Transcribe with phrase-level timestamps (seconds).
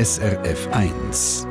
[0.00, 1.46] SRF 1.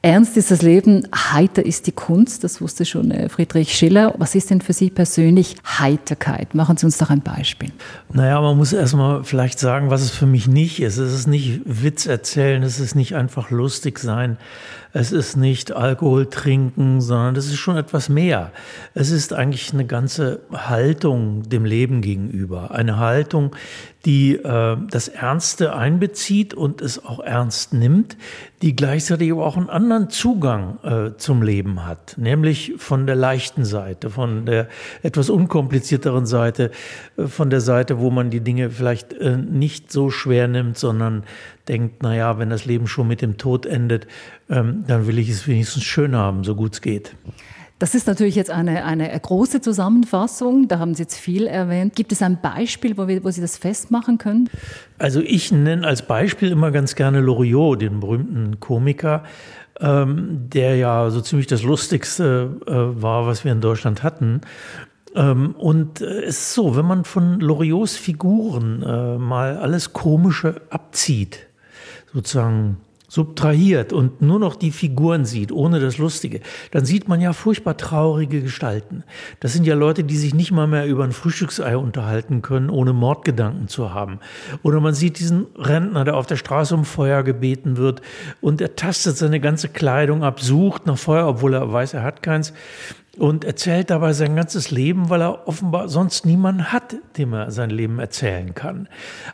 [0.00, 4.14] Ernst ist das Leben, heiter ist die Kunst, das wusste schon äh, Friedrich Schiller.
[4.16, 6.54] Was ist denn für Sie persönlich Heiterkeit?
[6.54, 7.70] Machen Sie uns doch ein Beispiel.
[8.10, 10.96] Naja, man muss erstmal vielleicht sagen, was es für mich nicht ist.
[10.96, 14.38] Es ist nicht Witz erzählen, es ist nicht einfach lustig sein,
[14.98, 18.50] es ist nicht Alkohol trinken, sondern es ist schon etwas mehr.
[18.94, 22.70] Es ist eigentlich eine ganze Haltung dem Leben gegenüber.
[22.70, 23.54] Eine Haltung,
[24.06, 28.16] die äh, das Ernste einbezieht und es auch ernst nimmt,
[28.62, 33.66] die gleichzeitig aber auch einen anderen Zugang äh, zum Leben hat, nämlich von der leichten
[33.66, 34.66] Seite, von der
[35.02, 36.70] etwas unkomplizierteren Seite,
[37.18, 41.24] äh, von der Seite, wo man die Dinge vielleicht äh, nicht so schwer nimmt, sondern
[41.68, 44.06] denkt, na ja, wenn das Leben schon mit dem Tod endet,
[44.48, 47.16] ähm, dann will ich es wenigstens schön haben, so gut es geht.
[47.78, 50.66] Das ist natürlich jetzt eine, eine große Zusammenfassung.
[50.66, 51.94] Da haben Sie jetzt viel erwähnt.
[51.94, 54.48] Gibt es ein Beispiel, wo, wir, wo Sie das festmachen können?
[54.98, 59.24] Also ich nenne als Beispiel immer ganz gerne Loriot, den berühmten Komiker,
[59.78, 64.40] ähm, der ja so ziemlich das Lustigste äh, war, was wir in Deutschland hatten.
[65.14, 70.62] Ähm, und äh, es ist so, wenn man von Loriots Figuren äh, mal alles Komische
[70.70, 71.45] abzieht,
[72.16, 72.78] sozusagen
[73.08, 76.40] subtrahiert und nur noch die Figuren sieht, ohne das Lustige,
[76.72, 79.04] dann sieht man ja furchtbar traurige Gestalten.
[79.38, 82.92] Das sind ja Leute, die sich nicht mal mehr über ein Frühstücksei unterhalten können, ohne
[82.94, 84.18] Mordgedanken zu haben.
[84.62, 88.00] Oder man sieht diesen Rentner, der auf der Straße um Feuer gebeten wird
[88.40, 92.22] und er tastet seine ganze Kleidung ab, sucht nach Feuer, obwohl er weiß, er hat
[92.22, 92.54] keins
[93.18, 97.70] und erzählt dabei sein ganzes Leben, weil er offenbar sonst niemanden hat, dem er sein
[97.70, 98.88] Leben erzählen kann.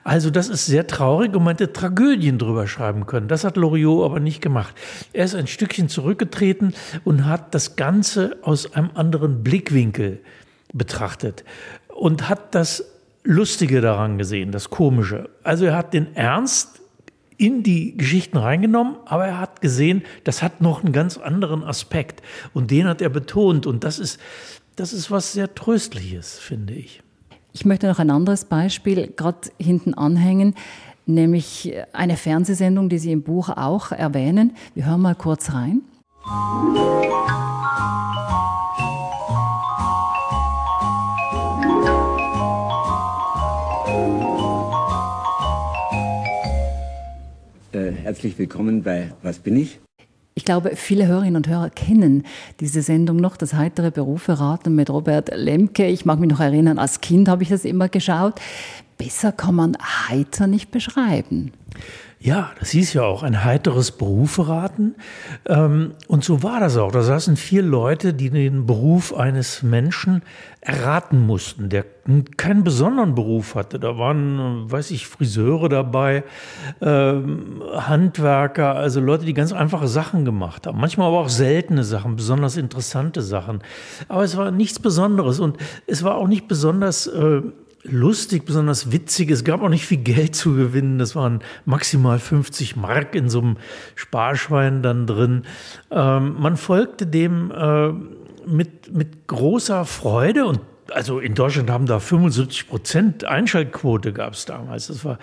[0.04, 3.28] Also das ist sehr traurig und man hätte Tragödien drüber schreiben können.
[3.28, 4.74] Das hat Loriot aber nicht gemacht.
[5.12, 10.20] Er ist ein Stückchen zurückgetreten und hat das Ganze aus einem anderen Blickwinkel
[10.72, 11.44] betrachtet
[11.88, 12.84] und hat das
[13.24, 15.28] Lustige daran gesehen, das Komische.
[15.44, 16.81] Also er hat den Ernst
[17.38, 22.22] in die Geschichten reingenommen, aber er hat gesehen, das hat noch einen ganz anderen Aspekt.
[22.52, 23.66] Und den hat er betont.
[23.66, 24.20] Und das ist,
[24.76, 27.02] das ist was sehr Tröstliches, finde ich.
[27.52, 30.54] Ich möchte noch ein anderes Beispiel gerade hinten anhängen,
[31.04, 34.56] nämlich eine Fernsehsendung, die Sie im Buch auch erwähnen.
[34.74, 35.82] Wir hören mal kurz rein.
[48.12, 49.80] Herzlich willkommen bei Was bin ich?
[50.34, 52.26] Ich glaube, viele Hörerinnen und Hörer kennen
[52.60, 55.86] diese Sendung noch, das heitere Berufe raten mit Robert Lemke.
[55.86, 58.34] Ich mag mich noch erinnern, als Kind habe ich das immer geschaut.
[58.98, 61.52] Besser kann man heiter nicht beschreiben.
[62.24, 64.94] Ja, das hieß ja auch ein heiteres Beruferaten.
[65.44, 66.92] Ähm, und so war das auch.
[66.92, 70.22] Da saßen vier Leute, die den Beruf eines Menschen
[70.60, 71.84] erraten mussten, der
[72.36, 73.80] keinen besonderen Beruf hatte.
[73.80, 76.22] Da waren, weiß ich, Friseure dabei,
[76.80, 80.78] ähm, Handwerker, also Leute, die ganz einfache Sachen gemacht haben.
[80.78, 83.62] Manchmal aber auch seltene Sachen, besonders interessante Sachen.
[84.06, 85.56] Aber es war nichts Besonderes und
[85.88, 87.42] es war auch nicht besonders äh,
[87.84, 89.30] lustig, besonders witzig.
[89.30, 90.98] Es gab auch nicht viel Geld zu gewinnen.
[90.98, 93.56] Das waren maximal 50 Mark in so einem
[93.94, 95.42] Sparschwein dann drin.
[95.90, 97.92] Ähm, man folgte dem äh,
[98.46, 100.60] mit, mit großer Freude und
[100.90, 104.88] also in Deutschland haben da 75 Prozent Einschaltquote gab es damals.
[104.88, 105.18] Das war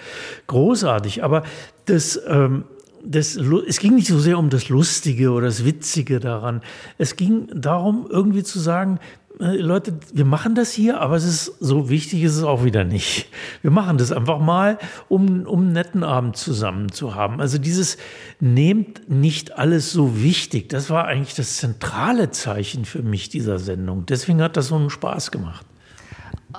[0.48, 1.24] großartig.
[1.24, 1.44] Aber
[1.86, 2.64] das, ähm,
[3.03, 6.62] das, es ging nicht so sehr um das Lustige oder das Witzige daran.
[6.98, 9.00] Es ging darum, irgendwie zu sagen,
[9.41, 13.29] Leute, wir machen das hier, aber es ist so wichtig ist es auch wieder nicht.
[13.61, 14.77] Wir machen das einfach mal,
[15.07, 17.39] um, um einen netten Abend zusammen zu haben.
[17.39, 17.95] Also dieses
[18.41, 20.67] nehmt nicht alles so wichtig.
[20.67, 24.05] Das war eigentlich das zentrale Zeichen für mich dieser Sendung.
[24.05, 25.66] Deswegen hat das so einen Spaß gemacht.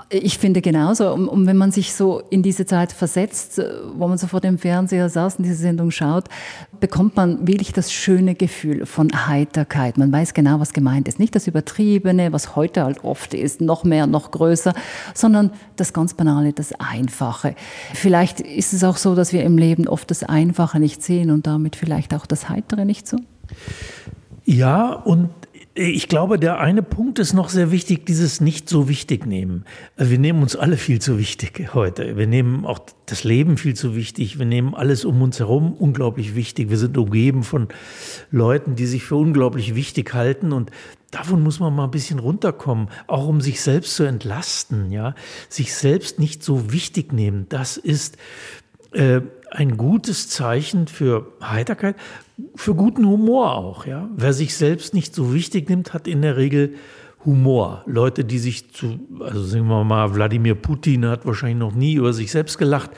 [0.08, 1.12] Ich finde genauso.
[1.12, 4.40] Und, und, wenn man sich so in diese Zeit versetzt, äh, wo man so vor
[4.40, 6.26] dem Fernseher saß und diese Sendung schaut,
[6.78, 9.98] bekommt man wirklich das schöne Gefühl von Heiterkeit.
[9.98, 11.18] Man weiß genau, was gemeint ist.
[11.18, 14.74] Nicht das Übertriebene, was heute halt oft ist, noch mehr, noch größer,
[15.12, 17.56] sondern das ganz Banale, das Einfache.
[17.92, 21.48] Vielleicht ist es auch so, dass wir im Leben oft das Einfache nicht sehen und
[21.48, 23.16] damit vielleicht auch das Heitere nicht so.
[24.44, 25.30] Ja, und
[25.74, 29.64] ich glaube, der eine Punkt ist noch sehr wichtig, dieses nicht so wichtig nehmen.
[29.96, 32.16] Also wir nehmen uns alle viel zu wichtig heute.
[32.16, 34.38] Wir nehmen auch das Leben viel zu wichtig.
[34.38, 36.70] Wir nehmen alles um uns herum unglaublich wichtig.
[36.70, 37.68] Wir sind umgeben von
[38.32, 40.70] Leuten, die sich für unglaublich wichtig halten und
[41.12, 45.16] Davon muss man mal ein bisschen runterkommen, auch um sich selbst zu entlasten, ja.
[45.48, 47.46] Sich selbst nicht so wichtig nehmen.
[47.48, 48.16] Das ist
[48.92, 51.96] äh, ein gutes Zeichen für Heiterkeit,
[52.54, 53.86] für guten Humor auch.
[53.86, 54.08] Ja?
[54.16, 56.74] Wer sich selbst nicht so wichtig nimmt, hat in der Regel
[57.24, 57.82] Humor.
[57.86, 62.14] Leute, die sich zu, also sagen wir mal, Wladimir Putin hat wahrscheinlich noch nie über
[62.14, 62.90] sich selbst gelacht,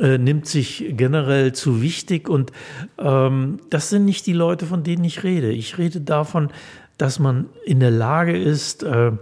[0.00, 2.28] äh, nimmt sich generell zu wichtig.
[2.28, 2.50] Und
[2.98, 5.52] ähm, das sind nicht die Leute, von denen ich rede.
[5.52, 6.48] Ich rede davon,
[6.98, 9.12] dass man in der Lage ist, äh,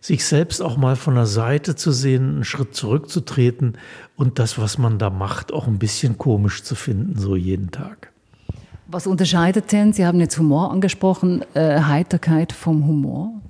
[0.00, 3.76] sich selbst auch mal von der Seite zu sehen, einen Schritt zurückzutreten
[4.16, 8.10] und das, was man da macht, auch ein bisschen komisch zu finden, so jeden Tag.
[8.86, 13.40] Was unterscheidet denn, Sie haben jetzt Humor angesprochen, äh, Heiterkeit vom Humor?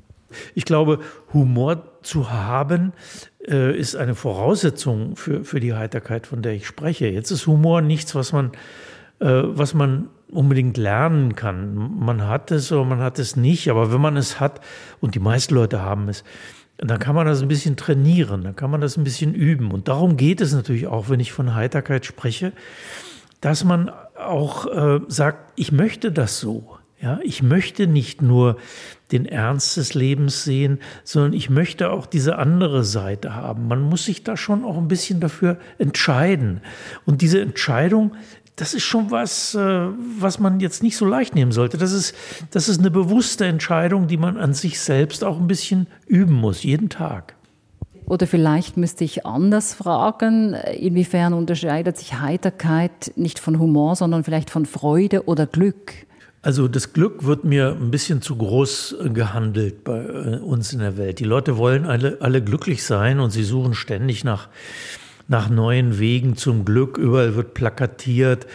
[0.55, 1.01] Ich glaube,
[1.33, 2.93] Humor zu haben,
[3.49, 7.07] äh, ist eine Voraussetzung für, für die Heiterkeit, von der ich spreche.
[7.07, 8.53] Jetzt ist Humor nichts, was man,
[9.21, 11.75] was man unbedingt lernen kann.
[11.99, 14.61] Man hat es oder man hat es nicht, aber wenn man es hat,
[15.01, 16.25] und die meisten Leute haben es,
[16.79, 19.71] dann kann man das ein bisschen trainieren, dann kann man das ein bisschen üben.
[19.71, 22.53] Und darum geht es natürlich auch, wenn ich von Heiterkeit spreche,
[23.41, 26.77] dass man auch äh, sagt, ich möchte das so.
[27.03, 28.59] Ja, ich möchte nicht nur
[29.11, 33.69] den Ernst des Lebens sehen, sondern ich möchte auch diese andere Seite haben.
[33.69, 36.61] Man muss sich da schon auch ein bisschen dafür entscheiden.
[37.07, 38.17] Und diese Entscheidung
[38.61, 41.79] das ist schon was, äh, was man jetzt nicht so leicht nehmen sollte.
[41.79, 42.15] Das ist,
[42.51, 46.63] das ist eine bewusste Entscheidung, die man an sich selbst auch ein bisschen üben muss,
[46.63, 47.35] jeden Tag.
[48.05, 54.51] Oder vielleicht müsste ich anders fragen, inwiefern unterscheidet sich Heiterkeit nicht von Humor, sondern vielleicht
[54.51, 55.95] von Freude oder Glück?
[56.43, 60.97] Also das Glück wird mir ein bisschen zu groß gehandelt bei äh, uns in der
[60.97, 61.19] Welt.
[61.19, 64.49] Die Leute wollen alle, alle glücklich sein und sie suchen ständig nach
[65.31, 66.99] nach neuen Wegen zum Glück.
[66.99, 68.47] Überall wird plakatiert,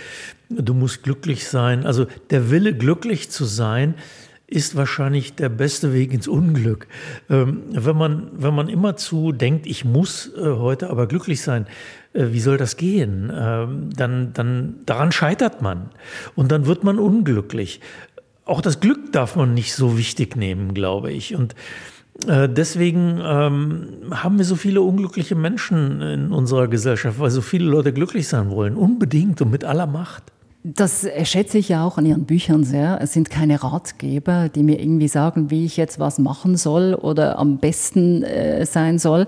[0.50, 1.86] du musst glücklich sein.
[1.86, 3.96] Also der Wille, glücklich zu sein,
[4.46, 6.88] ist wahrscheinlich der beste Weg ins Unglück.
[7.30, 11.66] Ähm, wenn, man, wenn man immerzu denkt, ich muss äh, heute aber glücklich sein,
[12.14, 13.32] äh, wie soll das gehen?
[13.34, 15.90] Ähm, dann, dann daran scheitert man
[16.36, 17.80] und dann wird man unglücklich.
[18.44, 21.36] Auch das Glück darf man nicht so wichtig nehmen, glaube ich.
[21.36, 21.56] Und
[22.24, 27.94] deswegen ähm, haben wir so viele unglückliche Menschen in unserer Gesellschaft, weil so viele Leute
[27.94, 30.32] glücklich sein wollen, unbedingt und mit aller Macht.
[30.68, 32.98] Das schätze ich ja auch an Ihren Büchern sehr.
[33.00, 37.38] Es sind keine Ratgeber, die mir irgendwie sagen, wie ich jetzt was machen soll oder
[37.38, 39.28] am besten äh, sein soll,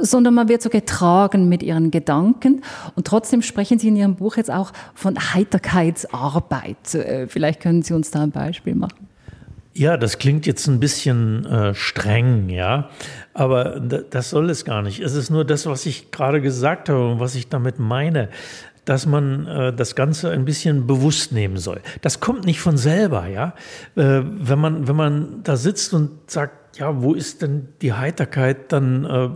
[0.00, 2.62] sondern man wird so getragen mit Ihren Gedanken.
[2.96, 6.94] Und trotzdem sprechen Sie in Ihrem Buch jetzt auch von Heiterkeitsarbeit.
[6.94, 9.09] Äh, vielleicht können Sie uns da ein Beispiel machen.
[9.72, 12.90] Ja, das klingt jetzt ein bisschen äh, streng, ja,
[13.34, 14.98] aber das soll es gar nicht.
[14.98, 18.30] Es ist nur das, was ich gerade gesagt habe und was ich damit meine,
[18.84, 21.80] dass man äh, das Ganze ein bisschen bewusst nehmen soll.
[22.00, 23.54] Das kommt nicht von selber, ja.
[23.94, 28.72] Äh, wenn man wenn man da sitzt und sagt, ja, wo ist denn die Heiterkeit,
[28.72, 29.28] dann äh,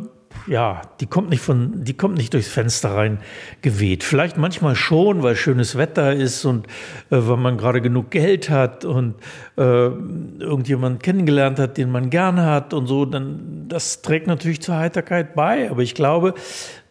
[0.46, 3.18] ja, die kommt nicht von, die kommt nicht durchs Fenster rein
[3.62, 4.04] geweht.
[4.04, 6.66] Vielleicht manchmal schon, weil schönes Wetter ist und
[7.10, 9.14] äh, weil man gerade genug Geld hat und
[9.56, 14.76] äh, irgendjemand kennengelernt hat, den man gerne hat und so, dann das trägt natürlich zur
[14.76, 15.70] Heiterkeit bei.
[15.70, 16.34] Aber ich glaube,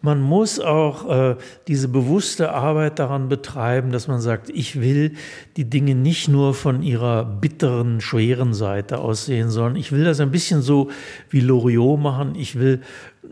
[0.01, 1.35] man muss auch äh,
[1.69, 5.13] diese bewusste Arbeit daran betreiben, dass man sagt, ich will
[5.55, 10.29] die Dinge nicht nur von ihrer bitteren, schweren Seite aussehen, sondern ich will das ein
[10.29, 10.89] bisschen so
[11.29, 12.35] wie Loriot machen.
[12.35, 12.81] Ich will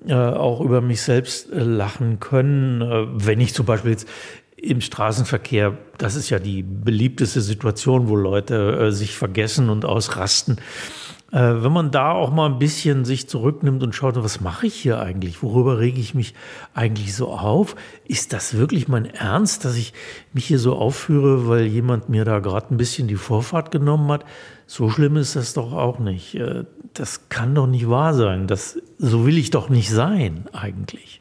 [0.08, 4.08] äh, auch über mich selbst äh, lachen können, äh, wenn ich zum Beispiel jetzt
[4.56, 10.58] im Straßenverkehr, das ist ja die beliebteste Situation, wo Leute sich vergessen und ausrasten.
[11.32, 15.00] Wenn man da auch mal ein bisschen sich zurücknimmt und schaut, was mache ich hier
[15.00, 15.42] eigentlich?
[15.42, 16.36] Worüber rege ich mich
[16.76, 17.76] eigentlich so auf?
[18.06, 19.94] Ist das wirklich mein Ernst, dass ich
[20.33, 24.26] mich hier so aufführe, weil jemand mir da gerade ein bisschen die Vorfahrt genommen hat?
[24.73, 26.35] So schlimm ist das doch auch nicht.
[26.35, 26.63] Äh,
[26.94, 28.47] das kann doch nicht wahr sein.
[28.47, 31.19] Das, so will ich doch nicht sein eigentlich.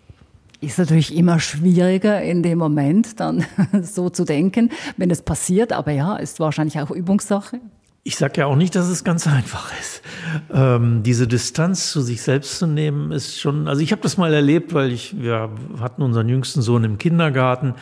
[0.60, 3.44] Ist natürlich immer schwieriger in dem Moment dann
[3.82, 5.72] so zu denken, wenn es passiert.
[5.72, 7.58] Aber ja, ist wahrscheinlich auch Übungssache.
[8.02, 10.02] Ich sage ja auch nicht, dass es ganz einfach ist.
[10.52, 14.32] Ähm, diese Distanz zu sich selbst zu nehmen, ist schon, also ich habe das mal
[14.32, 17.74] erlebt, weil ich, wir hatten unseren jüngsten Sohn im Kindergarten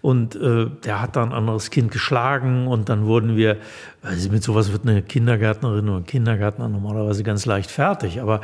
[0.00, 3.58] und äh, der hat da ein anderes Kind geschlagen und dann wurden wir,
[4.02, 8.40] also mit sowas wird eine Kindergärtnerin oder ein Kindergärtner normalerweise ganz leicht fertig, aber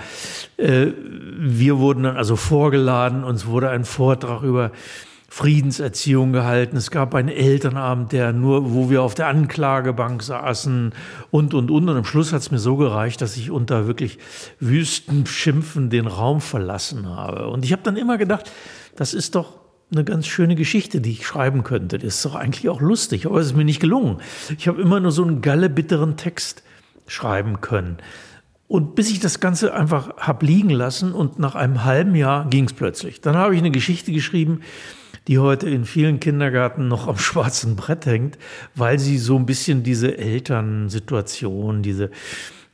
[0.59, 0.89] äh,
[1.39, 4.71] wir wurden dann also vorgeladen, uns wurde ein Vortrag über
[5.33, 6.77] Friedenserziehung gehalten.
[6.77, 10.93] Es gab einen Elternabend, der nur, wo wir auf der Anklagebank saßen
[11.31, 11.89] und, und, und.
[11.89, 14.19] Und am Schluss hat es mir so gereicht, dass ich unter wirklich
[14.61, 17.49] wüsten Schimpfen den Raum verlassen habe.
[17.49, 18.53] Und ich habe dann immer gedacht,
[18.95, 19.59] das ist doch
[19.91, 21.97] eine ganz schöne Geschichte, die ich schreiben könnte.
[21.97, 24.19] Das ist doch eigentlich auch lustig, aber es ist mir nicht gelungen.
[24.59, 26.63] Ich habe immer nur so einen gallebitteren Text
[27.07, 27.97] schreiben können.
[28.69, 32.67] Und bis ich das Ganze einfach hab liegen lassen und nach einem halben Jahr ging
[32.67, 33.23] es plötzlich.
[33.23, 34.61] Dann habe ich eine Geschichte geschrieben,
[35.29, 38.39] die heute in vielen Kindergärten noch am schwarzen Brett hängt,
[38.75, 42.11] weil sie so ein bisschen diese Elternsituation, diese,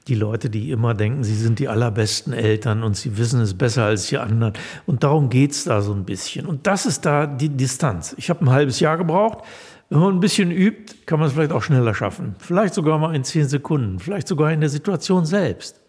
[0.08, 3.84] die Leute, die immer denken, sie sind die allerbesten Eltern und sie wissen es besser
[3.84, 4.54] als die anderen.
[4.86, 6.46] Und darum geht es da so ein bisschen.
[6.46, 8.14] Und das ist da die Distanz.
[8.16, 9.44] Ich habe ein halbes Jahr gebraucht.
[9.90, 12.36] Wenn man ein bisschen übt, kann man es vielleicht auch schneller schaffen.
[12.38, 15.80] Vielleicht sogar mal in zehn Sekunden, vielleicht sogar in der Situation selbst.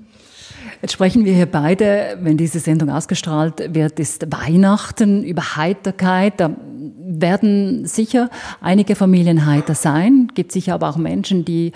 [0.81, 6.39] Jetzt sprechen wir hier beide, wenn diese Sendung ausgestrahlt wird, ist Weihnachten über Heiterkeit.
[6.39, 8.29] Da werden sicher
[8.61, 11.73] einige Familien heiter sein, gibt sicher aber auch Menschen, die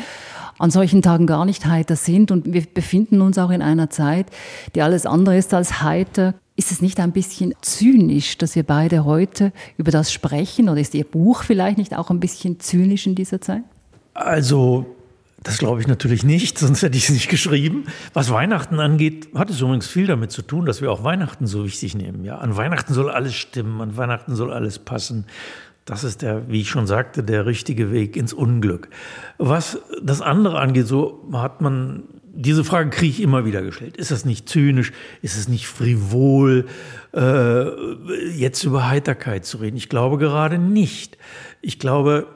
[0.58, 2.32] an solchen Tagen gar nicht heiter sind.
[2.32, 4.28] Und wir befinden uns auch in einer Zeit,
[4.76, 6.36] die alles andere ist als heiter.
[6.56, 10.70] Ist es nicht ein bisschen zynisch, dass wir beide heute über das sprechen?
[10.70, 13.64] Oder ist Ihr Buch vielleicht nicht auch ein bisschen zynisch in dieser Zeit?
[14.14, 14.86] Also,
[15.44, 17.86] das glaube ich natürlich nicht, sonst hätte ich es nicht geschrieben.
[18.14, 21.66] Was Weihnachten angeht, hat es übrigens viel damit zu tun, dass wir auch Weihnachten so
[21.66, 22.24] wichtig nehmen.
[22.24, 25.26] Ja, an Weihnachten soll alles stimmen, an Weihnachten soll alles passen.
[25.86, 28.90] Das ist der, wie ich schon sagte, der richtige Weg ins Unglück.
[29.38, 32.04] Was das andere angeht, so hat man
[32.36, 33.96] diese Frage kriege ich immer wieder gestellt.
[33.96, 34.92] Ist das nicht zynisch?
[35.22, 36.66] Ist es nicht frivol,
[37.14, 37.66] äh,
[38.32, 39.78] jetzt über Heiterkeit zu reden?
[39.78, 41.18] Ich glaube gerade nicht.
[41.62, 42.28] Ich glaube,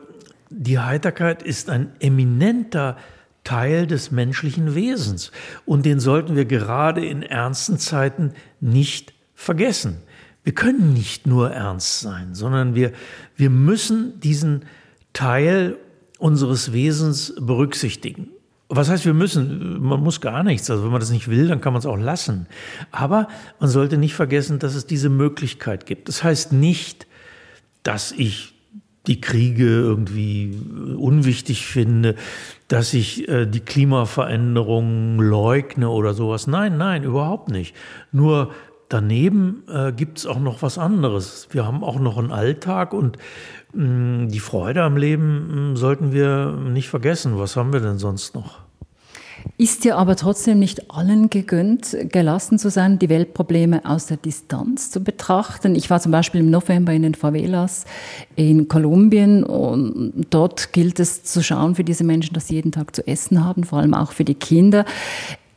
[0.49, 2.97] die Heiterkeit ist ein eminenter
[3.43, 5.31] Teil des menschlichen Wesens
[5.65, 10.01] und den sollten wir gerade in ernsten Zeiten nicht vergessen.
[10.43, 12.91] Wir können nicht nur ernst sein, sondern wir,
[13.35, 14.65] wir müssen diesen
[15.13, 15.77] Teil
[16.19, 18.29] unseres Wesens berücksichtigen.
[18.69, 19.81] Was heißt, wir müssen?
[19.81, 20.69] Man muss gar nichts.
[20.69, 22.47] Also wenn man das nicht will, dann kann man es auch lassen.
[22.91, 26.09] Aber man sollte nicht vergessen, dass es diese Möglichkeit gibt.
[26.09, 27.07] Das heißt nicht,
[27.83, 28.56] dass ich
[29.07, 30.59] die Kriege irgendwie
[30.97, 32.15] unwichtig finde,
[32.67, 36.47] dass ich äh, die Klimaveränderung leugne oder sowas.
[36.47, 37.75] Nein, nein, überhaupt nicht.
[38.11, 38.51] Nur
[38.89, 41.47] daneben äh, gibt es auch noch was anderes.
[41.51, 43.17] Wir haben auch noch einen Alltag und
[43.73, 47.39] mh, mm, die Freude am Leben mh, mm, sollten wir nicht vergessen.
[47.39, 48.66] Was haben wir denn sonst noch?
[49.57, 54.91] Ist dir aber trotzdem nicht allen gegönnt, gelassen zu sein, die Weltprobleme aus der Distanz
[54.91, 55.75] zu betrachten?
[55.75, 57.85] Ich war zum Beispiel im November in den Favelas
[58.35, 62.95] in Kolumbien und dort gilt es zu schauen für diese Menschen, dass sie jeden Tag
[62.95, 64.85] zu essen haben, vor allem auch für die Kinder.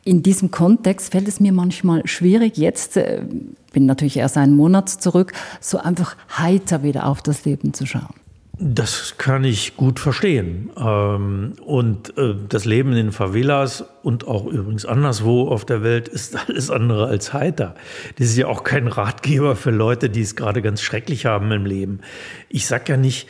[0.03, 3.23] In diesem Kontext fällt es mir manchmal schwierig, jetzt, äh,
[3.71, 8.20] bin natürlich erst einen Monat zurück, so einfach heiter wieder auf das Leben zu schauen.
[8.63, 10.69] Das kann ich gut verstehen.
[10.77, 16.07] Ähm, und äh, das Leben in den Favelas und auch übrigens anderswo auf der Welt
[16.07, 17.73] ist alles andere als heiter.
[18.19, 21.65] Das ist ja auch kein Ratgeber für Leute, die es gerade ganz schrecklich haben im
[21.65, 22.01] Leben.
[22.49, 23.27] Ich sag ja nicht,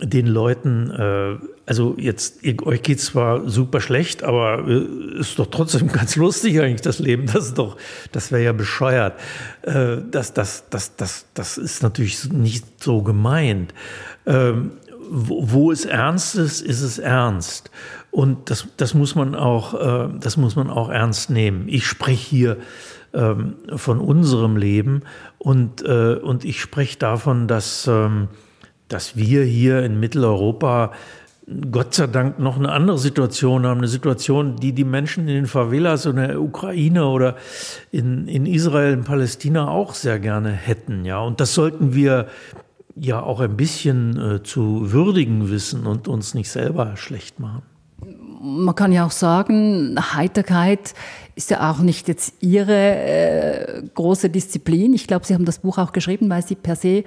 [0.00, 1.36] den Leuten, äh,
[1.66, 6.80] also jetzt, euch geht's zwar super schlecht, aber äh, ist doch trotzdem ganz lustig eigentlich
[6.80, 7.26] das Leben.
[7.26, 7.76] Das ist doch,
[8.12, 9.20] das wäre ja bescheuert.
[9.62, 13.74] Das, das, das, das, das ist natürlich nicht so gemeint.
[14.28, 14.72] Ähm,
[15.10, 17.70] wo, wo es ernst ist, ist es ernst.
[18.10, 21.64] Und das, das muss man auch, äh, das muss man auch ernst nehmen.
[21.68, 22.56] Ich spreche hier
[23.14, 25.02] ähm, von unserem Leben
[25.38, 28.28] und, äh, und ich spreche davon, dass, ähm,
[28.88, 30.92] dass wir hier in Mitteleuropa
[31.70, 35.46] Gott sei Dank noch eine andere Situation haben, eine Situation, die die Menschen in den
[35.46, 37.36] Favelas in der Ukraine oder
[37.90, 41.06] in, in Israel, in Palästina auch sehr gerne hätten.
[41.06, 42.26] Ja, und das sollten wir
[43.00, 47.62] ja auch ein bisschen äh, zu würdigen wissen und uns nicht selber schlecht machen.
[48.40, 50.94] Man kann ja auch sagen, Heiterkeit
[51.34, 54.94] ist ja auch nicht jetzt Ihre äh, große Disziplin.
[54.94, 57.02] Ich glaube, Sie haben das Buch auch geschrieben, weil Sie per se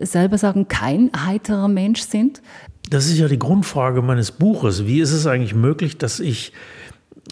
[0.00, 2.40] selber sagen, kein heiterer Mensch sind?
[2.88, 4.86] Das ist ja die Grundfrage meines Buches.
[4.86, 6.52] Wie ist es eigentlich möglich, dass ich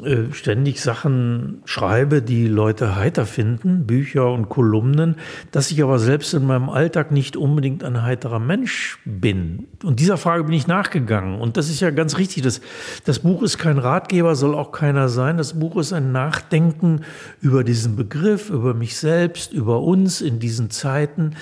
[0.04, 5.16] äh, ständig Sachen schreibe, die Leute heiter finden, Bücher und Kolumnen,
[5.50, 9.66] dass ich aber selbst in meinem Alltag nicht unbedingt ein heiterer Mensch bin.
[9.82, 11.40] Und dieser Frage bin ich nachgegangen.
[11.40, 12.44] Und das ist ja ganz richtig.
[12.44, 12.60] Das,
[13.06, 15.36] das Buch ist kein Ratgeber, soll auch keiner sein.
[15.36, 17.00] Das Buch ist ein Nachdenken
[17.40, 21.34] über diesen Begriff, über mich selbst, über uns in diesen Zeiten.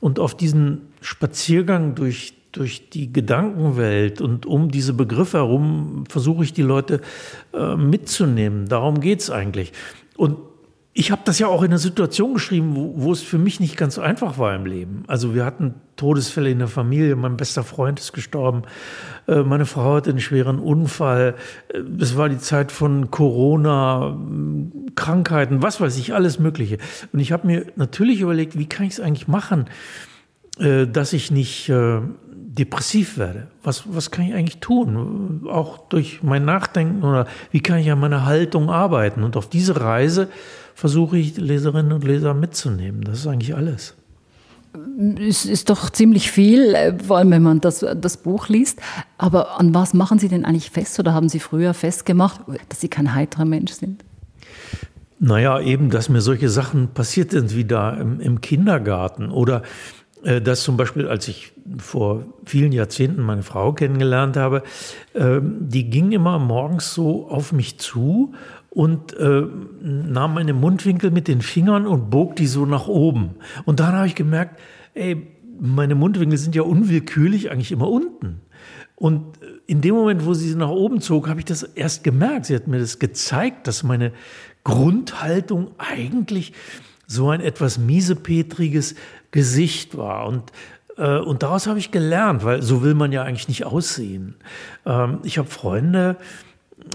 [0.00, 6.52] Und auf diesen Spaziergang durch, durch die Gedankenwelt und um diese Begriffe herum versuche ich
[6.52, 7.00] die Leute
[7.52, 8.68] äh, mitzunehmen.
[8.68, 9.72] Darum geht es eigentlich.
[10.16, 10.36] Und
[10.96, 13.76] ich habe das ja auch in einer Situation geschrieben, wo, wo, es für mich nicht
[13.76, 15.02] ganz einfach war im Leben.
[15.08, 18.62] Also wir hatten Todesfälle in der Familie, mein bester Freund ist gestorben,
[19.26, 21.34] äh, meine Frau hatte einen schweren Unfall,
[21.68, 24.16] äh, es war die Zeit von Corona,
[24.94, 26.78] Krankheiten, was weiß ich, alles Mögliche.
[27.12, 29.66] Und ich habe mir natürlich überlegt, wie kann ich es eigentlich machen,
[30.60, 31.72] äh, dass ich nicht
[32.58, 33.48] depressiv werde.
[33.62, 35.46] Was, was kann ich eigentlich tun?
[35.50, 39.22] Auch durch mein Nachdenken oder wie kann ich an meiner Haltung arbeiten?
[39.22, 40.28] Und auf diese Reise
[40.74, 43.02] versuche ich Leserinnen und Leser mitzunehmen.
[43.02, 43.94] Das ist eigentlich alles.
[45.20, 48.80] Es ist doch ziemlich viel, äh, vor allem wenn man das, das Buch liest.
[49.18, 52.88] Aber an was machen Sie denn eigentlich fest oder haben Sie früher festgemacht, dass Sie
[52.88, 54.04] kein heiterer Mensch sind?
[55.20, 59.62] Naja, eben, dass mir solche Sachen passiert sind wie da im, im Kindergarten oder
[60.24, 64.62] dass zum Beispiel, als ich vor vielen Jahrzehnten meine Frau kennengelernt habe,
[65.12, 68.34] äh, die ging immer morgens so auf mich zu
[68.70, 69.42] und äh,
[69.82, 73.36] nahm meine Mundwinkel mit den Fingern und bog die so nach oben.
[73.64, 74.60] Und dann habe ich gemerkt,
[74.94, 75.26] ey,
[75.60, 78.40] meine Mundwinkel sind ja unwillkürlich eigentlich immer unten.
[78.96, 82.46] Und in dem Moment, wo sie sie nach oben zog, habe ich das erst gemerkt.
[82.46, 84.12] Sie hat mir das gezeigt, dass meine
[84.62, 86.52] Grundhaltung eigentlich
[87.06, 88.94] so ein etwas miesepetriges
[89.34, 90.26] Gesicht war.
[90.26, 90.52] Und,
[90.96, 94.36] äh, und daraus habe ich gelernt, weil so will man ja eigentlich nicht aussehen.
[94.86, 96.16] Ähm, ich habe Freunde,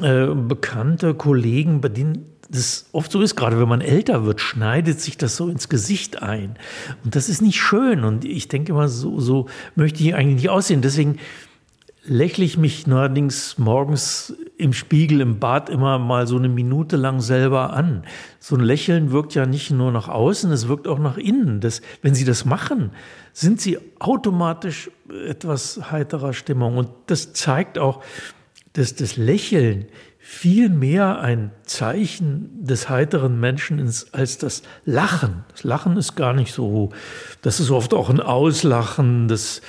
[0.01, 5.01] äh, Bekannte, Kollegen, bei denen das oft so ist, gerade wenn man älter wird, schneidet
[5.01, 6.55] sich das so ins Gesicht ein.
[7.03, 8.05] Und das ist nicht schön.
[8.05, 10.81] Und ich denke immer, so, so möchte ich eigentlich nicht aussehen.
[10.81, 11.19] Deswegen
[12.05, 17.21] lächle ich mich neuerdings morgens im Spiegel im Bad immer mal so eine Minute lang
[17.21, 18.03] selber an.
[18.39, 21.61] So ein Lächeln wirkt ja nicht nur nach außen, es wirkt auch nach innen.
[21.61, 22.91] Das, wenn Sie das machen,
[23.31, 24.91] sind Sie automatisch
[25.25, 26.75] etwas heiterer Stimmung.
[26.75, 28.03] Und das zeigt auch,
[28.73, 29.85] dass das Lächeln
[30.17, 35.45] viel mehr ein Zeichen des heiteren Menschen ist als das Lachen.
[35.53, 36.89] Das Lachen ist gar nicht so,
[37.41, 39.61] das ist oft auch ein Auslachen, das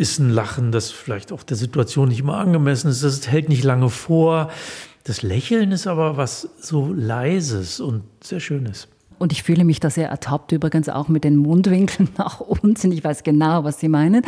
[0.00, 3.64] ist ein Lachen, das vielleicht auch der Situation nicht immer angemessen ist, das hält nicht
[3.64, 4.50] lange vor.
[5.04, 8.88] Das Lächeln ist aber was so Leises und sehr Schönes.
[9.18, 12.90] Und ich fühle mich da sehr ertappt, übrigens auch mit den Mundwinkeln nach unten.
[12.92, 14.22] Ich weiß genau, was Sie meinen.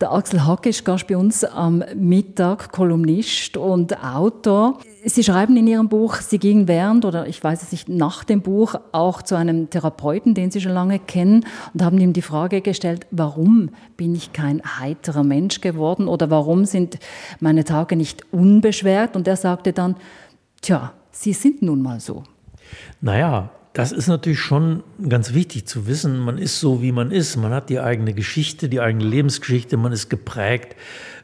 [0.00, 4.78] Der Axel Hacke ist Gast bei uns am Mittag, Kolumnist und Autor.
[5.04, 8.40] Sie schreiben in Ihrem Buch, Sie gingen während oder ich weiß es nicht, nach dem
[8.40, 12.60] Buch auch zu einem Therapeuten, den Sie schon lange kennen und haben ihm die Frage
[12.60, 17.00] gestellt, warum bin ich kein heiterer Mensch geworden oder warum sind
[17.40, 19.16] meine Tage nicht unbeschwert?
[19.16, 19.96] Und er sagte dann,
[20.60, 22.22] tja, Sie sind nun mal so.
[23.00, 26.18] Naja, das ist natürlich schon ganz wichtig zu wissen.
[26.18, 27.36] Man ist so, wie man ist.
[27.36, 29.76] Man hat die eigene Geschichte, die eigene Lebensgeschichte.
[29.76, 30.76] Man ist geprägt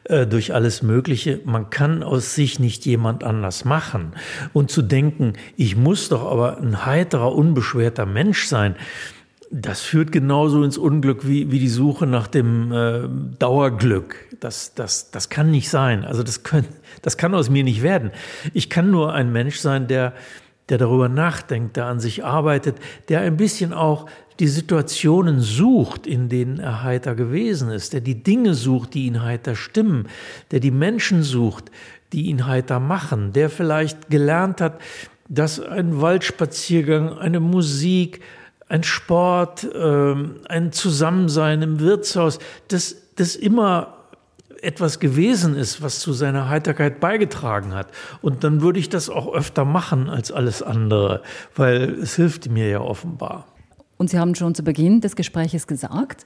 [0.05, 1.41] äh, durch alles Mögliche.
[1.45, 4.13] Man kann aus sich nicht jemand anders machen.
[4.53, 8.75] Und zu denken, ich muss doch aber ein heiterer, unbeschwerter Mensch sein,
[9.51, 13.07] das führt genauso ins Unglück wie, wie die Suche nach dem äh,
[13.39, 14.15] Dauerglück.
[14.39, 16.03] Das, das, das kann nicht sein.
[16.03, 16.67] Also das, können,
[17.01, 18.11] das kann aus mir nicht werden.
[18.53, 20.13] Ich kann nur ein Mensch sein, der
[20.69, 22.77] der darüber nachdenkt, der an sich arbeitet,
[23.09, 24.07] der ein bisschen auch
[24.39, 29.23] die Situationen sucht, in denen er heiter gewesen ist, der die Dinge sucht, die ihn
[29.23, 30.07] heiter stimmen,
[30.51, 31.71] der die Menschen sucht,
[32.11, 34.81] die ihn heiter machen, der vielleicht gelernt hat,
[35.29, 38.21] dass ein Waldspaziergang, eine Musik,
[38.67, 43.94] ein Sport, ähm, ein Zusammensein im Wirtshaus, das, das immer
[44.65, 47.87] etwas gewesen ist, was zu seiner Heiterkeit beigetragen hat.
[48.21, 51.21] Und dann würde ich das auch öfter machen als alles andere,
[51.55, 53.45] weil es hilft mir ja offenbar.
[53.97, 56.25] Und Sie haben schon zu Beginn des Gespräches gesagt,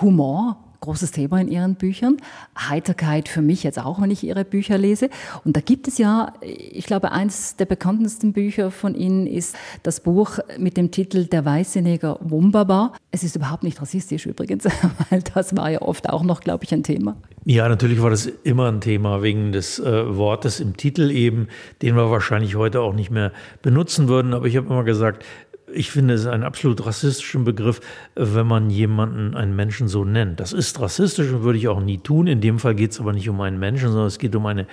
[0.00, 2.18] Humor großes Thema in Ihren Büchern.
[2.56, 5.10] Heiterkeit für mich jetzt auch, wenn ich Ihre Bücher lese.
[5.44, 10.00] Und da gibt es ja, ich glaube, eines der bekanntesten Bücher von Ihnen ist das
[10.00, 12.92] Buch mit dem Titel Der weiße Neger Wumbaba.
[13.10, 14.64] Es ist überhaupt nicht rassistisch übrigens,
[15.10, 17.16] weil das war ja oft auch noch, glaube ich, ein Thema.
[17.44, 21.48] Ja, natürlich war das immer ein Thema wegen des äh, Wortes im Titel eben,
[21.80, 24.34] den wir wahrscheinlich heute auch nicht mehr benutzen würden.
[24.34, 25.24] Aber ich habe immer gesagt,
[25.72, 27.80] ich finde es einen absolut rassistischen Begriff,
[28.14, 30.40] wenn man jemanden, einen Menschen so nennt.
[30.40, 32.26] Das ist rassistisch und würde ich auch nie tun.
[32.26, 34.66] In dem Fall geht es aber nicht um einen Menschen, sondern es geht um eine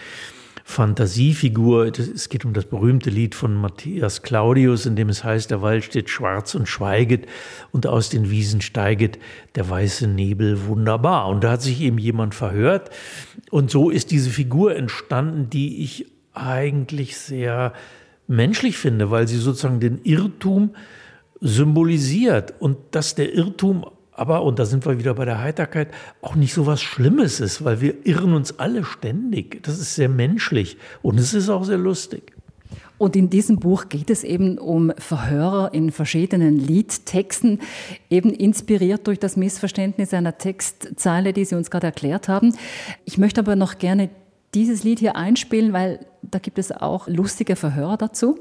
[0.68, 1.86] Fantasiefigur.
[1.86, 5.84] Es geht um das berühmte Lied von Matthias Claudius, in dem es heißt, der Wald
[5.84, 7.28] steht schwarz und schweiget
[7.72, 9.20] und aus den Wiesen steiget
[9.54, 11.28] der weiße Nebel wunderbar.
[11.28, 12.90] Und da hat sich eben jemand verhört.
[13.52, 17.74] Und so ist diese Figur entstanden, die ich eigentlich sehr
[18.28, 20.72] menschlich finde, weil sie sozusagen den Irrtum
[21.42, 23.86] symbolisiert und dass der Irrtum
[24.18, 25.90] aber, und da sind wir wieder bei der Heiterkeit,
[26.22, 29.62] auch nicht so was Schlimmes ist, weil wir irren uns alle ständig.
[29.64, 32.32] Das ist sehr menschlich und es ist auch sehr lustig.
[32.98, 37.60] Und in diesem Buch geht es eben um Verhörer in verschiedenen Liedtexten,
[38.10, 42.56] eben inspiriert durch das Missverständnis einer Textzeile, die Sie uns gerade erklärt haben.
[43.04, 44.10] Ich möchte aber noch gerne
[44.56, 48.40] dieses Lied hier einspielen, weil da gibt es auch lustige Verhörer dazu.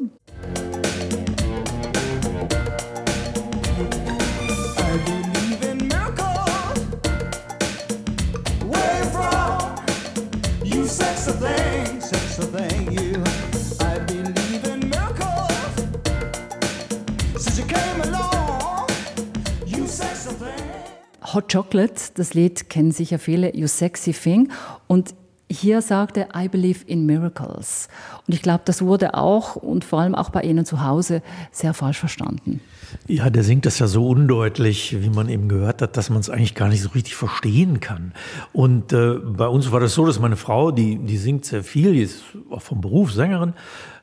[21.33, 24.53] Hot Chocolate, das Lied kennen sicher viele, You Sexy Thing.
[24.87, 25.17] Und
[25.55, 27.89] hier sagt er, I believe in miracles.
[28.27, 31.75] Und ich glaube, das wurde auch und vor allem auch bei Ihnen zu Hause sehr
[31.75, 32.61] falsch verstanden.
[33.07, 36.31] Ja, der singt das ja so undeutlich, wie man eben gehört hat, dass man es
[36.31, 38.13] eigentlich gar nicht so richtig verstehen kann.
[38.53, 41.93] Und äh, bei uns war das so, dass meine Frau, die, die singt sehr viel,
[41.93, 43.55] die ist auch vom Beruf Sängerin.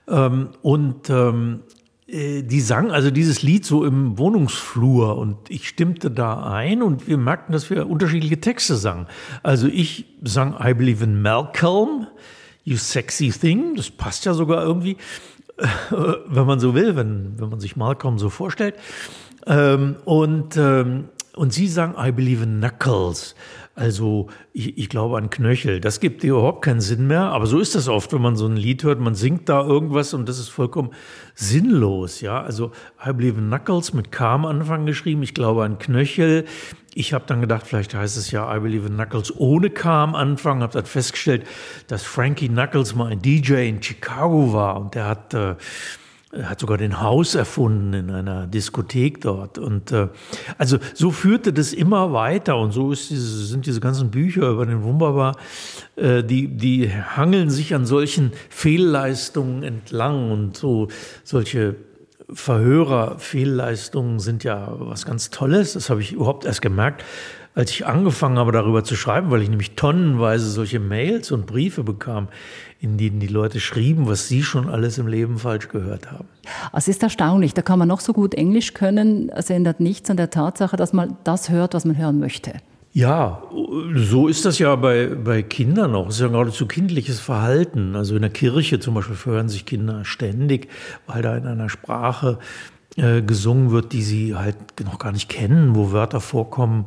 [0.08, 1.81] Ähm, und ähm, äh,
[2.12, 7.18] die sang also dieses Lied so im Wohnungsflur und ich stimmte da ein und wir
[7.18, 9.08] merkten, dass wir unterschiedliche Texte sangen.
[9.44, 12.08] Also ich sang I Believe in Malcolm,
[12.66, 14.98] You Sexy Thing, das passt ja sogar irgendwie,
[16.28, 18.76] wenn man so will, wenn, wenn man sich Malcolm so vorstellt.
[19.48, 23.36] Ähm, und, ähm, und sie sang I Believe in Knuckles.
[23.74, 25.80] Also ich, ich, glaube an Knöchel.
[25.80, 27.24] Das gibt überhaupt keinen Sinn mehr.
[27.24, 29.00] Aber so ist das oft, wenn man so ein Lied hört.
[29.00, 30.92] Man singt da irgendwas und das ist vollkommen
[31.36, 32.20] sinnlos.
[32.20, 32.72] Ja, also
[33.06, 35.24] I Believe in Knuckles mit K am Anfang geschrieben.
[35.24, 36.46] Ich glaube an Knöchel.
[36.94, 40.16] Ich habe dann gedacht, vielleicht heißt es ja I Believe in Knuckles ohne K am
[40.16, 40.62] Anfang.
[40.62, 41.48] Habe dann festgestellt,
[41.88, 45.56] dass Frankie Knuckles mal ein DJ in Chicago war und der hat äh,
[46.32, 49.58] er hat sogar den Haus erfunden in einer Diskothek dort.
[49.58, 50.08] Und äh,
[50.58, 52.58] also so führte das immer weiter.
[52.58, 55.36] Und so diese, sind diese ganzen Bücher über den Wunderbar,
[55.98, 60.32] äh, die, die hangeln sich an solchen Fehlleistungen entlang.
[60.32, 60.88] Und so
[61.24, 61.76] solche
[62.32, 65.74] Verhörer-Fehlleistungen sind ja was ganz Tolles.
[65.74, 67.04] Das habe ich überhaupt erst gemerkt,
[67.56, 71.84] als ich angefangen habe, darüber zu schreiben, weil ich nämlich tonnenweise solche Mails und Briefe
[71.84, 72.30] bekam,
[72.82, 76.28] in denen die Leute schrieben, was sie schon alles im Leben falsch gehört haben.
[76.74, 80.18] Es ist erstaunlich, da kann man noch so gut Englisch können, es ändert nichts an
[80.18, 82.54] der Tatsache, dass man das hört, was man hören möchte.
[82.92, 83.44] Ja,
[83.96, 86.10] so ist das ja bei, bei Kindern auch.
[86.10, 87.96] Es ist ja geradezu kindliches Verhalten.
[87.96, 90.68] Also in der Kirche zum Beispiel hören sich Kinder ständig,
[91.08, 92.40] weil da in einer Sprache
[92.98, 96.86] äh, gesungen wird, die sie halt noch gar nicht kennen, wo Wörter vorkommen,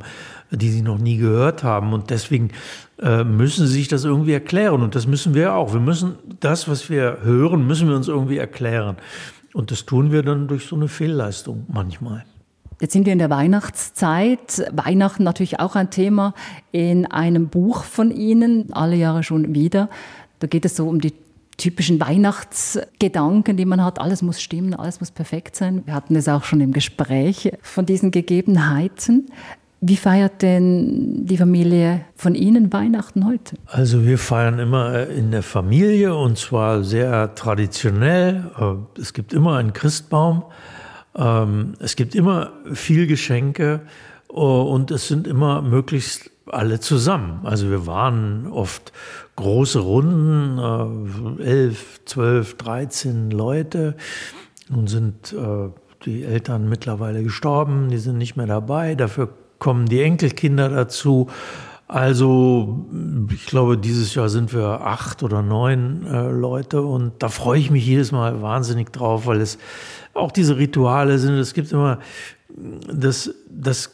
[0.51, 1.93] die sie noch nie gehört haben.
[1.93, 2.51] Und deswegen
[2.97, 4.81] müssen sie sich das irgendwie erklären.
[4.81, 5.73] Und das müssen wir auch.
[5.73, 8.97] Wir müssen das, was wir hören, müssen wir uns irgendwie erklären.
[9.53, 12.25] Und das tun wir dann durch so eine Fehlleistung manchmal.
[12.81, 14.69] Jetzt sind wir in der Weihnachtszeit.
[14.73, 16.33] Weihnachten natürlich auch ein Thema
[16.71, 19.89] in einem Buch von Ihnen, alle Jahre schon wieder.
[20.39, 21.13] Da geht es so um die
[21.57, 23.99] typischen Weihnachtsgedanken, die man hat.
[23.99, 25.83] Alles muss stimmen, alles muss perfekt sein.
[25.85, 29.27] Wir hatten es auch schon im Gespräch von diesen Gegebenheiten.
[29.87, 33.55] Wie feiert denn die Familie von Ihnen Weihnachten heute?
[33.67, 38.49] Also wir feiern immer äh, in der Familie und zwar sehr traditionell.
[38.59, 40.43] Äh, es gibt immer einen Christbaum,
[41.15, 43.81] ähm, es gibt immer viel Geschenke
[44.29, 47.41] äh, und es sind immer möglichst alle zusammen.
[47.43, 48.91] Also wir waren oft
[49.35, 53.95] große Runden, elf, zwölf, dreizehn Leute.
[54.69, 55.35] Nun sind
[56.05, 58.93] die Eltern mittlerweile gestorben, die sind nicht mehr dabei.
[58.93, 61.27] Dafür kommen die Enkelkinder dazu.
[61.87, 62.87] Also
[63.31, 67.69] ich glaube, dieses Jahr sind wir acht oder neun äh, Leute und da freue ich
[67.69, 69.59] mich jedes Mal wahnsinnig drauf, weil es
[70.15, 71.33] auch diese Rituale sind.
[71.33, 71.99] Es gibt immer
[72.91, 73.91] das, das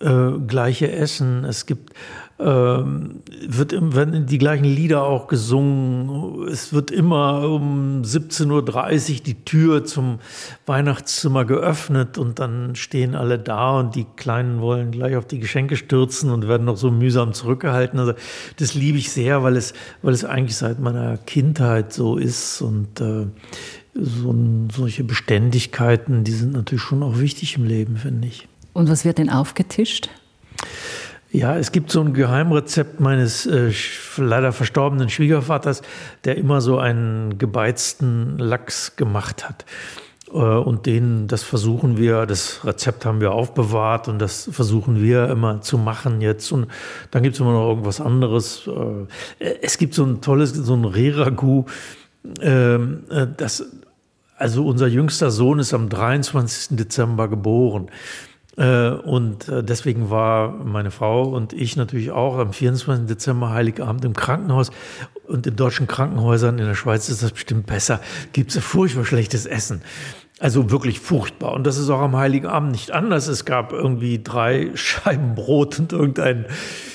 [0.00, 1.44] äh, gleiche Essen.
[1.44, 1.92] Es gibt
[2.38, 6.48] ähm, wird, werden die gleichen Lieder auch gesungen.
[6.48, 10.18] Es wird immer um 17.30 Uhr die Tür zum
[10.66, 15.76] Weihnachtszimmer geöffnet und dann stehen alle da und die Kleinen wollen gleich auf die Geschenke
[15.76, 17.98] stürzen und werden noch so mühsam zurückgehalten.
[17.98, 18.14] Also
[18.58, 23.00] das liebe ich sehr, weil es, weil es eigentlich seit meiner Kindheit so ist und
[23.00, 23.26] äh,
[23.94, 24.34] so,
[24.72, 28.48] solche Beständigkeiten, die sind natürlich schon auch wichtig im Leben, finde ich.
[28.72, 30.08] Und was wird denn aufgetischt?
[31.34, 33.72] Ja, es gibt so ein Geheimrezept meines äh,
[34.18, 35.80] leider verstorbenen Schwiegervaters,
[36.24, 39.64] der immer so einen gebeizten Lachs gemacht hat.
[40.30, 45.30] Äh, und den, das versuchen wir, das Rezept haben wir aufbewahrt und das versuchen wir
[45.30, 46.52] immer zu machen jetzt.
[46.52, 46.66] Und
[47.12, 48.68] dann gibt es immer noch irgendwas anderes.
[49.40, 51.64] Äh, es gibt so ein tolles, so ein Reragu,
[52.42, 53.64] ähm, äh, das,
[54.36, 56.76] also unser jüngster Sohn ist am 23.
[56.76, 57.88] Dezember geboren.
[58.56, 63.06] Äh, und äh, deswegen war meine Frau und ich natürlich auch am 24.
[63.06, 64.70] Dezember Heiligabend im Krankenhaus.
[65.26, 68.00] Und in deutschen Krankenhäusern in der Schweiz ist das bestimmt besser.
[68.32, 69.82] Gibt es furchtbar schlechtes Essen.
[70.40, 71.52] Also wirklich furchtbar.
[71.52, 73.28] Und das ist auch am Heiligen Abend nicht anders.
[73.28, 76.46] Es gab irgendwie drei Scheiben Brot und irgendein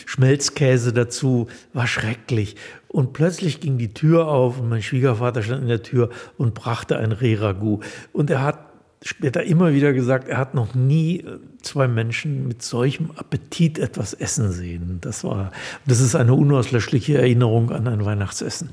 [0.06, 1.48] Schmelzkäse dazu.
[1.74, 2.58] War schrecklich.
[2.90, 6.98] Und plötzlich ging die Tür auf und mein Schwiegervater stand in der Tür und brachte
[6.98, 7.80] ein Rehragout.
[8.12, 8.60] Und er hat
[9.02, 14.14] später immer wieder gesagt, er hat noch nie äh, zwei Menschen mit solchem Appetit etwas
[14.14, 14.98] essen sehen.
[15.02, 15.52] Das war,
[15.86, 18.70] das ist eine unauslöschliche Erinnerung an ein Weihnachtsessen.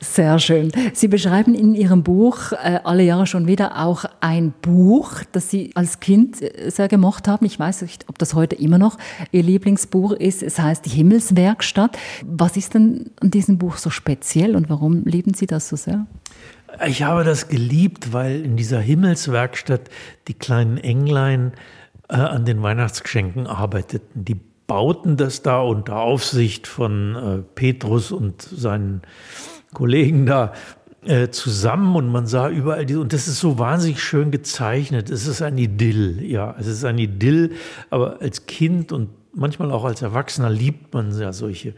[0.00, 0.72] Sehr schön.
[0.94, 5.70] Sie beschreiben in Ihrem Buch äh, alle Jahre schon wieder auch ein Buch, das Sie
[5.74, 7.44] als Kind äh, sehr gemocht haben.
[7.44, 8.96] Ich weiß nicht, ob das heute immer noch
[9.32, 10.42] Ihr Lieblingsbuch ist.
[10.42, 11.98] Es heißt Die Himmelswerkstatt.
[12.24, 16.06] Was ist denn an diesem Buch so speziell und warum lieben Sie das so sehr?
[16.84, 19.88] Ich habe das geliebt, weil in dieser Himmelswerkstatt
[20.28, 21.52] die kleinen Englein
[22.08, 24.24] äh, an den Weihnachtsgeschenken arbeiteten.
[24.24, 29.02] Die bauten das da unter Aufsicht von äh, Petrus und seinen
[29.72, 30.52] Kollegen da
[31.04, 35.08] äh, zusammen und man sah überall die, und das ist so wahnsinnig schön gezeichnet.
[35.08, 37.52] Es ist ein Idyll, ja, es ist ein Idyll,
[37.90, 41.74] aber als Kind und manchmal auch als Erwachsener liebt man ja solche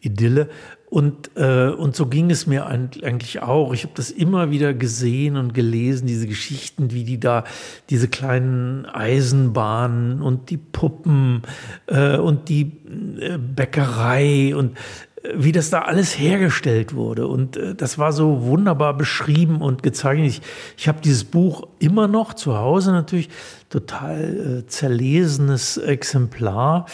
[0.00, 0.48] Idylle.
[0.90, 3.74] Und, äh, und so ging es mir eigentlich auch.
[3.74, 7.44] Ich habe das immer wieder gesehen und gelesen, diese Geschichten, wie die da,
[7.90, 11.42] diese kleinen Eisenbahnen und die Puppen
[11.88, 12.72] äh, und die
[13.20, 14.78] äh, Bäckerei und
[15.22, 17.26] äh, wie das da alles hergestellt wurde.
[17.26, 20.28] Und äh, das war so wunderbar beschrieben und gezeichnet.
[20.28, 20.42] Ich,
[20.78, 23.28] ich habe dieses Buch immer noch zu Hause natürlich,
[23.68, 26.86] total äh, zerlesenes Exemplar.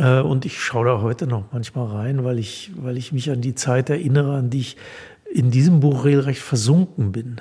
[0.00, 3.40] Äh, und ich schaue da heute noch manchmal rein, weil ich, weil ich mich an
[3.40, 4.76] die Zeit erinnere, an die ich
[5.32, 7.36] in diesem Buch regelrecht versunken bin.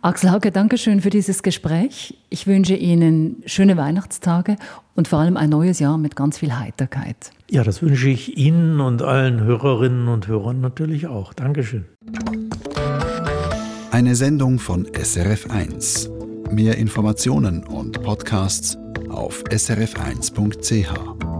[0.00, 2.16] Axel Hauke, danke schön für dieses Gespräch.
[2.30, 4.56] Ich wünsche Ihnen schöne Weihnachtstage
[4.94, 7.32] und vor allem ein neues Jahr mit ganz viel Heiterkeit.
[7.50, 11.32] Ja, das wünsche ich Ihnen und allen Hörerinnen und Hörern natürlich auch.
[11.32, 11.86] Dankeschön.
[13.90, 16.52] Eine Sendung von SRF1.
[16.52, 18.78] Mehr Informationen und Podcasts
[19.10, 21.37] auf srf1.ch.